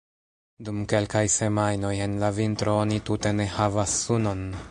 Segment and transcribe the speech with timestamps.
[0.67, 4.43] Dum kelkaj semajnoj en la vintro oni tute ne havas sunon.